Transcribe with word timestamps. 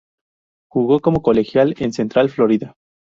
Jugo 0.67 0.99
como 0.99 1.21
colegial 1.21 1.75
en 1.77 1.93
Central 1.93 2.31
Florida. 2.31 2.73